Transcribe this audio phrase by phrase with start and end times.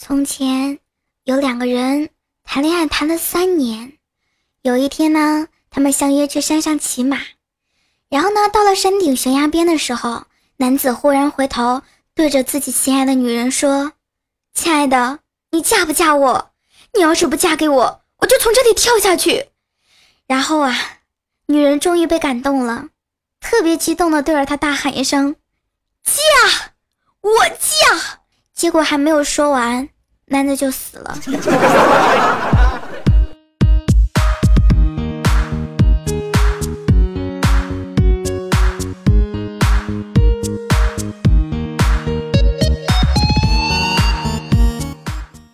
[0.00, 0.78] 从前
[1.24, 2.10] 有两个人
[2.44, 3.98] 谈恋爱谈了三年，
[4.62, 7.18] 有一天呢，他们相约去山上骑马，
[8.08, 10.26] 然后呢，到了山顶悬崖边的时候，
[10.58, 11.82] 男子忽然回头
[12.14, 13.92] 对着自己心爱的女人说
[14.54, 15.18] ：“亲爱的，
[15.50, 16.52] 你嫁不嫁我？
[16.94, 19.48] 你要是不嫁给我，我就从这里跳下去。”
[20.28, 21.00] 然后啊，
[21.46, 22.90] 女人终于被感动了，
[23.40, 25.34] 特别激动的对着他大喊一声
[26.04, 26.72] ：“嫁！
[27.20, 28.20] 我嫁！”
[28.58, 29.88] 结果还没有说完，
[30.26, 31.16] 男的就死了。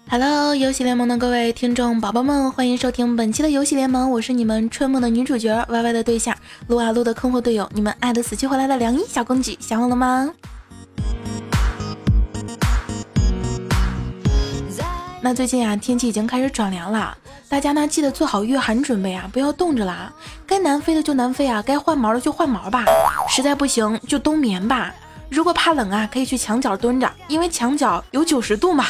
[0.09, 6.35] Hello，游戏联盟的各位听众宝宝们，欢迎收听本期的游戏联盟，我是你们春梦的女主角歪歪的对象，
[6.69, 10.31] 撸啊撸的坑货队友，你们爱的死去活来的凉衣小公举，想我了吗？
[15.25, 17.17] 那最近啊，天气已经开始转凉了，
[17.49, 20.13] 大家呢记得做好御寒准备啊，不要冻着啦。
[20.47, 22.85] 该南飞的就南飞啊，该换毛的就换毛吧。
[23.27, 24.93] 实在不行就冬眠吧。
[25.31, 28.85] 如果怕冷啊，可以去墙角蹲着，因为墙角有九十度嘛。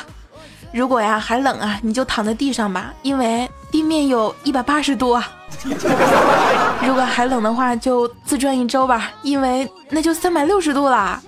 [0.72, 5.30] 如果呀还冷啊，你就躺在地上吧，因为地面有一百八十度啊。
[6.84, 11.22] 如果还冷的话，就自转一周吧，因为那就三百六十度啦。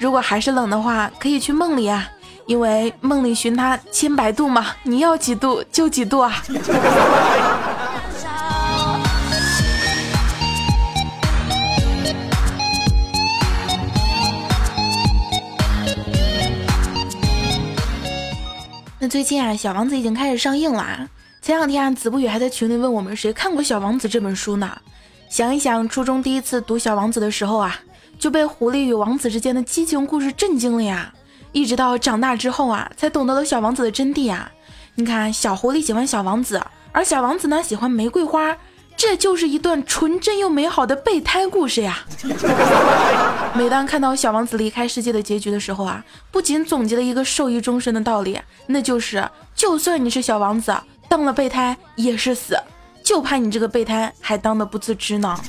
[0.00, 2.08] 如果还是冷的话，可以去梦里啊。
[2.48, 6.42] 因为梦里寻他千百度嘛，你要几度就几度啊。
[18.98, 21.06] 那最近啊，小王子已经开始上映了。
[21.42, 24.74] 前两天啊，子不语还在群里问我们谁看过《小王子》这本书呢？
[25.28, 27.78] 想一想，初中第一次读《小王子》的时候啊，
[28.18, 31.12] 就被狐狸与王子之间的激情故事震惊了呀。
[31.52, 34.50] 一直到长大之后啊，才懂得了小王子的真谛啊！
[34.94, 38.56] 你看，小狐狸喜欢小王子，而小王子呢喜欢玫瑰花，
[38.96, 42.04] 这就是一段纯真又美好的备胎故事呀！
[43.54, 50.76] 每当看到小王子离开世界的结局的时候啊，不仅总结了一个受益终身的道理，那就是：就算你是小王子，
[51.08, 52.58] 当了备胎也是死，
[53.04, 55.38] 就怕你这个备胎还当的不自知呢。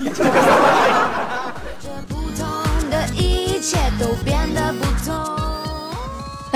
[1.81, 4.68] 这不同的一切都变得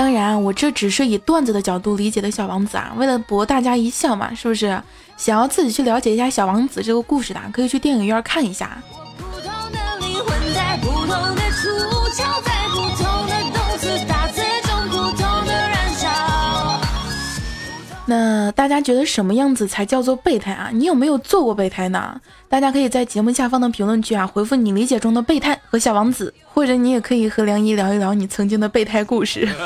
[0.04, 4.78] 当然，我这只是以段子的角度理解的小王子啊，为了博大家一笑嘛，是不是？
[5.16, 8.76] 想要自己去了解一下小王子这个故事的，可以去电影院看一下。
[18.52, 20.70] 大家觉得什么样子才叫做备胎啊？
[20.72, 22.20] 你有没有做过备胎呢？
[22.48, 29.48] 大家可以在节目下方的评论区啊回复你理解中的备胎和小王子，或者你也可以和梁姨聊一聊你曾经的备胎故事。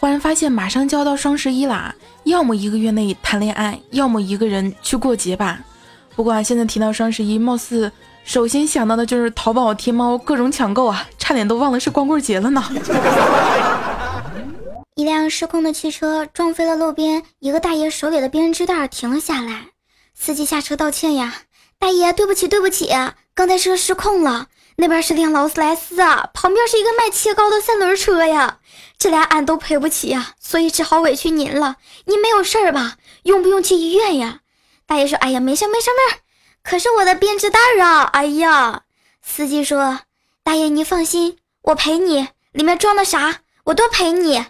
[0.00, 1.94] 忽然发现马上就要到双十一啦。
[2.24, 5.60] 要么一个月内谈恋爱，要么一个人去过节吧。
[6.16, 7.92] 不过现在提到双十一，貌似
[8.24, 12.64] 首先想到的就是淘宝、天猫各种抢购啊，差点都忘了是光棍节了呢。
[14.96, 19.66] 一辆失控的汽车撞飞了路边一个大爷手里的编织袋，停了下来。
[20.14, 21.34] 司机下车道歉呀
[21.78, 22.90] ：“大爷，对不起，对不起，
[23.34, 24.48] 刚才车失控了。
[24.80, 28.58] 那边是辆劳斯莱斯啊，旁边是一个卖切糕的三轮车呀。”
[28.98, 31.76] 这俩俺都赔不起呀，所以只好委屈您了。
[32.06, 32.96] 您没有事儿吧？
[33.22, 34.40] 用不用去医院呀？
[34.86, 36.20] 大爷说：“哎呀，没事没事没事。”
[36.62, 38.02] 可是我的编织袋啊！
[38.12, 38.82] 哎呀，
[39.22, 40.00] 司机说
[40.44, 44.44] ：“大爷你放心，我赔你，里面装的啥我都赔你。”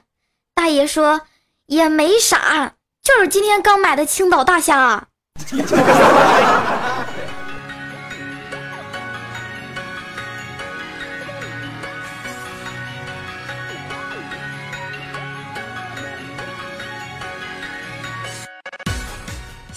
[0.55, 1.21] 大爷说
[1.67, 5.07] ：“也没啥，就是今天刚买的青岛大虾。”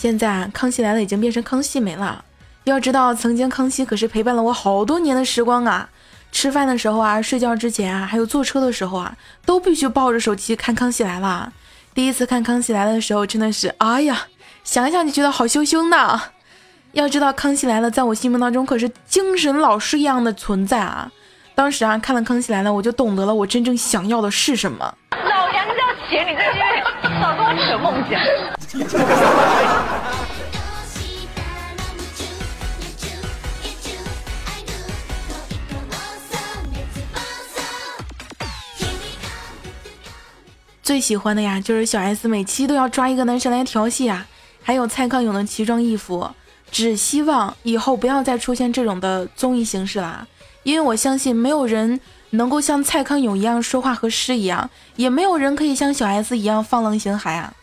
[0.03, 2.25] 现在啊，康熙来了已经变成康熙没了。
[2.65, 5.87] 要知道，曾经康熙可是陪伴了我好多年的时光啊！
[6.29, 9.15] 吃饭的时候啊，睡觉之前啊，还有坐车的时候啊，
[9.45, 11.53] 都必须抱着手机看康熙来了。
[11.93, 14.27] 第一次看康熙来了的时候，真的是，哎呀，
[14.65, 16.21] 想想就觉得好羞羞呢。
[16.91, 21.09] 要知道，康熙来了在我心目当中可是精神老师一样的存在啊！
[21.55, 24.93] 当时啊，看了康熙来了，我就懂得了我真正想要的是什么。
[25.11, 26.59] 老娘要钱，你这些
[27.21, 28.19] 少跟我扯梦想。
[28.73, 28.81] 最
[40.81, 44.25] 最喜欢的呀，就是小 S 每期都要抓一个男神来调戏啊，
[44.63, 46.31] 还有蔡康永的奇装异服。
[46.71, 50.25] 只希望以后不要再出现这种的综艺形式啦，
[50.63, 51.99] 因为我相信没有人
[52.31, 57.53] 能够像蔡康永一样说话和诗一样，也没有人可以像小 S 一样放浪形骸啊。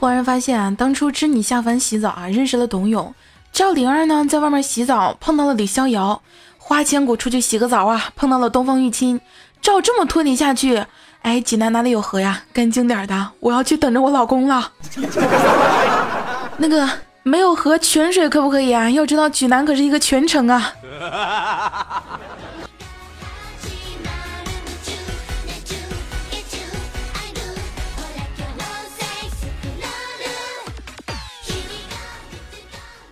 [0.00, 3.12] 忽然发现，当初织女下凡洗澡啊，认识了董永；
[3.52, 6.22] 赵灵儿呢，在外面洗澡碰到了李逍遥；
[6.56, 9.20] 花千骨出去洗个澡啊，碰到了东方玉清。
[9.60, 10.82] 照这么拖你下去，
[11.20, 12.44] 哎，济南哪里有河呀？
[12.50, 14.72] 干净点的，我要去等着我老公了。
[16.56, 16.88] 那个
[17.22, 18.88] 没有河，泉水可不可以啊？
[18.88, 20.72] 要知道济南可是一个泉城啊。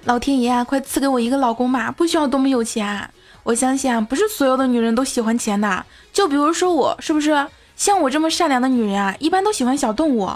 [0.08, 1.93] 老天爷啊，快赐给我一个老公吧！
[1.94, 3.10] 不需要多么有钱，
[3.43, 5.84] 我相信啊，不是所有的女人都喜欢钱的。
[6.14, 7.46] 就比如说我，是不是？
[7.76, 10.31] 像我这么善良的女人啊，一般都喜欢小动物，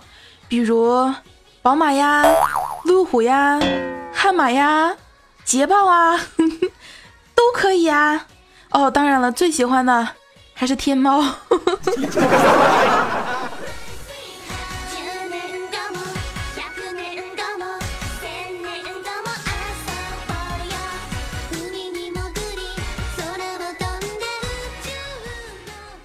[0.47, 1.11] 比如
[1.63, 2.23] 宝马呀、
[2.85, 3.59] 路虎呀、
[4.13, 4.95] 悍马呀、
[5.43, 6.21] 捷豹啊，
[7.35, 8.27] 都可以啊。
[8.73, 10.07] 哦，当然了，最喜欢的
[10.53, 11.25] 还是天猫。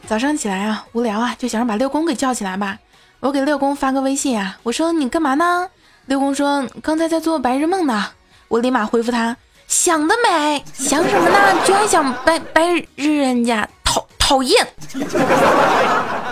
[0.08, 2.78] 早上起来啊，无聊啊，就想着把六公给叫起来吧。
[3.20, 5.68] 我给六公发个微信啊，我说你干嘛呢？
[6.06, 8.06] 六公说刚才在做白日梦呢。
[8.48, 9.36] 我立马回复他，
[9.68, 11.66] 想得美，想什么呢？
[11.66, 12.66] 居然想白白
[12.96, 14.66] 日人家，讨讨厌。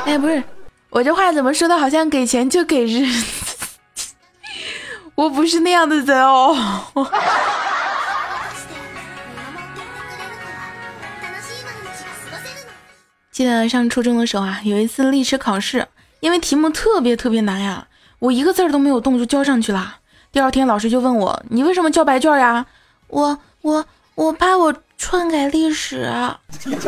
[0.06, 0.42] 哎，不是，
[0.90, 1.78] 我这话怎么说的？
[1.78, 3.06] 好像给钱就给日，
[5.16, 6.56] 我不是那样的人哦。
[13.36, 15.86] 记得上初中的时候啊，有一次历史考试，
[16.22, 17.86] 因为题目特别特别难呀，
[18.20, 19.98] 我一个字儿都没有动就交上去了。
[20.32, 22.66] 第二天老师就问我：“你为什么交白卷呀？”
[23.12, 23.86] 我我
[24.16, 26.10] 我怕我篡改历史。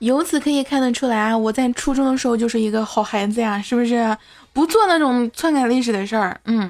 [0.00, 4.16] 由此可以看得出来啊，我在初中的时候就是一个好孩子呀，是不是？
[4.52, 6.36] 不做那种篡改历史的事儿。
[6.46, 6.68] 嗯，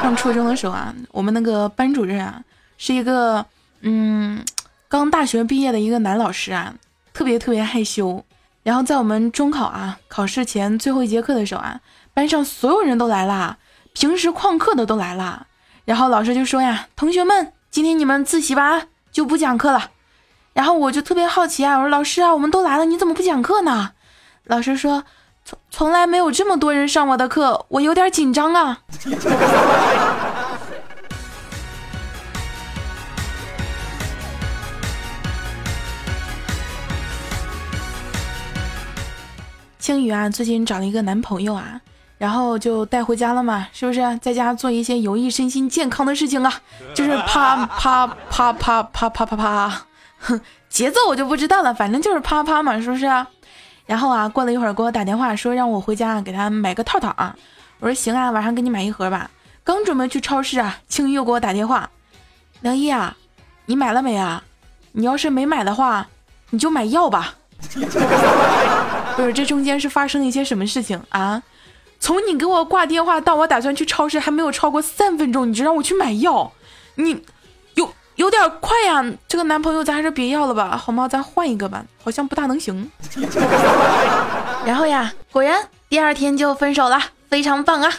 [0.00, 2.40] 上初中的时候啊，我们那个班主任啊，
[2.78, 3.44] 是一个。
[3.82, 4.44] 嗯，
[4.88, 6.74] 刚大学毕业的一个男老师啊，
[7.12, 8.24] 特别特别害羞。
[8.62, 11.80] 然后在我们中考啊考试前最后一节课的时候啊，
[12.14, 13.58] 班上所有人都来啦，
[13.92, 15.46] 平时旷课的都来啦。
[15.84, 19.90] 然后老师就说呀：“同学们，今天你们自习吧，就不讲课了。”
[20.54, 23.90] 然后我就特别好奇啊，我说：“老师啊，我们都来了，你怎么不讲课呢？”
[24.46, 25.02] 老师说
[25.44, 28.82] ：“从从来没有这么多人上我的课，我有点紧张啊。”
[39.82, 41.80] 青雨啊，最近找了一个男朋友啊，
[42.16, 44.00] 然后就带回家了嘛，是不是？
[44.22, 46.60] 在家做一些有益身心健康的事情啊，
[46.94, 49.82] 就是啪啪啪啪啪啪啪啪，
[50.20, 50.40] 哼，
[50.70, 53.06] 节奏我就不知道了，反正就是啪啪嘛，是不是？
[53.84, 57.34] 然后啊，过了一会儿给我打电话说让我回家给他买个套套啊，
[57.80, 59.28] 我说行啊，晚上给你买一盒吧。
[59.64, 61.90] 刚准备去超市啊，青雨又给我打电话，
[62.60, 63.16] 梁一啊，
[63.66, 64.44] 你买了没啊？
[64.92, 66.06] 你要是没买的话，
[66.50, 67.34] 你就买药吧。
[69.16, 71.42] 不是，这中间是发生了一些什么事情啊？
[72.00, 76.50] 从你给我挂电话到我打算去超市，还没有超过三分钟，你就让我去买药，
[76.96, 77.22] 你
[77.74, 79.04] 有有点快呀！
[79.28, 81.06] 这个男朋友咱还是别要了吧，好吗？
[81.06, 82.90] 咱换一个吧，好像不大能行。
[84.66, 87.00] 然后呀，果然第二天就分手了，
[87.30, 87.92] 非常棒啊！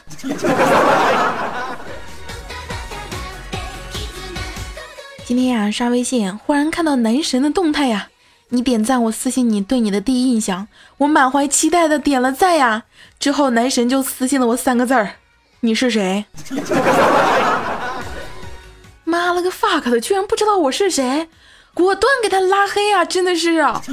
[5.26, 8.10] 今天呀，刷微信忽然看到男神的动态呀。
[8.56, 10.68] 你点赞，我私信你对你的第一印象，
[11.00, 12.84] 我满怀期待的点了赞呀。
[13.20, 15.16] 之后男神就私信了我三个字儿：
[15.62, 16.26] 你是谁？
[19.06, 21.28] 妈了个 fuck 的，居然不知道我是谁，
[21.74, 23.04] 果断给他拉黑啊！
[23.04, 23.82] 真的是啊。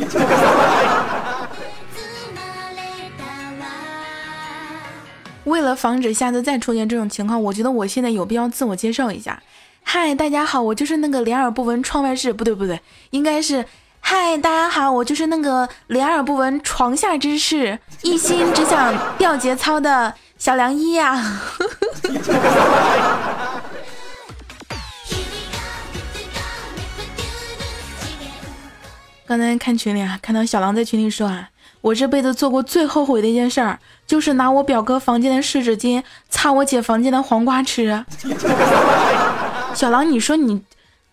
[5.45, 9.43] 为了防止下次再出现这种情况，我觉得我现在有必要自我介绍一下。
[9.83, 13.65] 嗨，大家好，我就是那个两耳不闻窗外事，不对不对，应该是。
[14.13, 21.15] 嗨，大家好，我就是那个两耳不闻床下之事，一心只想掉节操的小凉一呀。
[29.25, 31.49] 刚才看群里啊，看到小狼在群里说啊，
[31.81, 38.05] 我这辈子做过最后悔的一件事儿，就是拿我表哥房间的湿纸巾擦我姐房间的黄瓜吃。
[39.73, 40.65] 小狼，你说你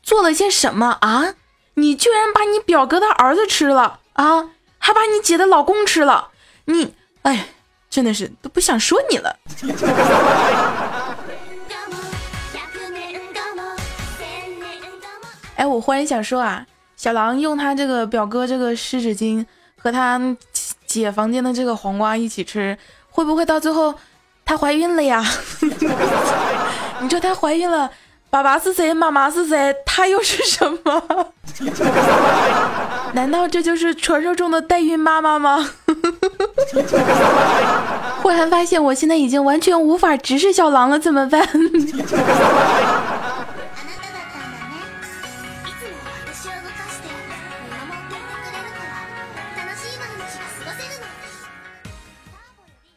[0.02, 1.36] 做了些什么啊？
[1.80, 6.30] 你居然把你表哥的儿子吃了啊，还把你姐的老公吃了，
[6.66, 7.50] 你哎，
[7.88, 9.38] 真的是都不想说你了。
[15.56, 16.66] 哎，我忽然想说啊，
[16.96, 20.20] 小狼用他这个表哥这个湿纸巾和他
[20.88, 22.76] 姐房间的这个黄瓜一起吃，
[23.12, 23.94] 会不会到最后
[24.44, 25.24] 她怀孕了呀？
[27.02, 27.92] 你说她怀孕了，
[28.32, 28.92] 爸爸是谁？
[28.96, 29.76] 妈妈是谁？
[29.86, 31.34] 她又是什么？
[33.14, 35.70] 难道这就是传说中的代孕妈妈吗？
[38.22, 41.48] 忽然发现我现在已经完全无法直视小狼了，怎么办？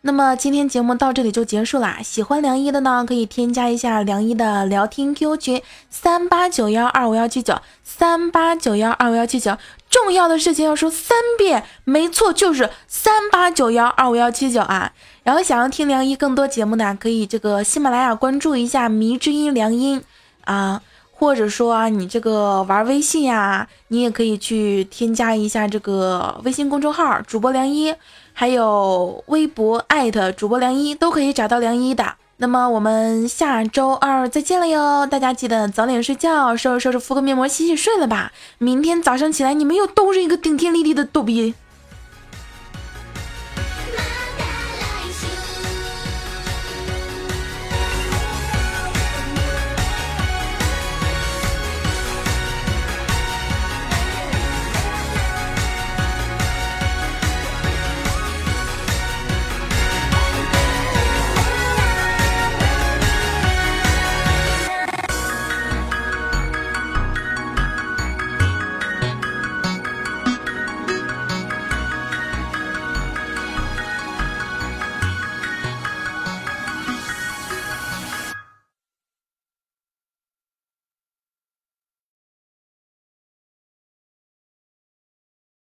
[0.02, 1.99] 那么今天节目到这里就结束啦。
[2.02, 9.59] 喜欢梁一的呢，可以添加一下梁一的聊天 Q 群三八九幺二五幺七九三八九幺二五幺七九。
[9.90, 14.90] 重要的事情要说三遍，没错，就是三八九幺二五幺七九啊。
[15.23, 20.02] 然后想要听梁一更多节目呢，可以这个喜马拉雅关注一下迷之音梁音
[20.45, 20.80] 啊，
[21.12, 27.95] 或者说啊，你这个玩微信呀，你也可以去添加一下这个微信公众号主播梁一。
[28.40, 32.14] 还有微博艾特主播梁一都可以找到梁一的。
[32.38, 35.06] 那么我们下周二再见了哟！
[35.06, 38.32] 大家记得早点睡觉，收拾收拾敷个面膜，洗洗睡了吧。
[38.56, 41.52] 明天早上起来，你们又都是一个顶天立地的逗比。